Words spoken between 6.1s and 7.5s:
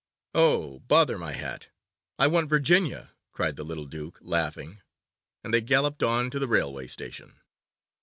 to the railway station.